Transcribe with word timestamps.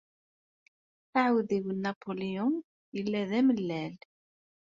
Aɛudiw 1.19 1.65
n 1.73 1.77
Napoleon 1.85 2.55
yella 2.95 3.21
d 3.29 3.31
amellal. 3.39 3.95